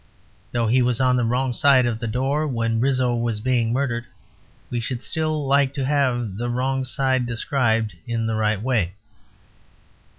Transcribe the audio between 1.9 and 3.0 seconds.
the door when